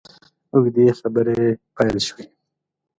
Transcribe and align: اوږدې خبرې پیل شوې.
اوږدې 0.53 0.85
خبرې 0.99 1.41
پیل 1.75 1.97
شوې. 2.07 2.23